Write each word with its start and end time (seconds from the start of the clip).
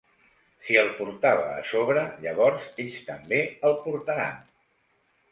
Si 0.67 0.77
el 0.83 0.87
portava 0.99 1.43
a 1.57 1.59
sobre, 1.71 2.05
llavors 2.23 2.65
ells 2.85 2.97
també 3.11 3.39
el 3.71 3.77
portaran. 3.83 4.41